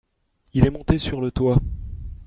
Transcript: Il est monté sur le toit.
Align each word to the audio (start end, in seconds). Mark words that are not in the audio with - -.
Il 0.53 0.65
est 0.65 0.71
monté 0.71 0.97
sur 0.97 1.21
le 1.21 1.29
toit. 1.29 1.59